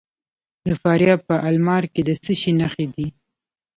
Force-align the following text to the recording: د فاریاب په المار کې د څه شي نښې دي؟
د 0.65 0.67
فاریاب 0.81 1.19
په 1.29 1.35
المار 1.49 1.83
کې 1.93 2.01
د 2.07 2.11
څه 2.23 2.31
شي 2.39 2.51
نښې 2.59 2.85
دي؟ 2.95 3.07